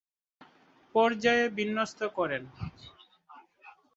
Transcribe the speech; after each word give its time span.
পর্যায়ে 0.95 1.45
বিন্যস্ত 1.49 1.99
করেন। 2.17 2.43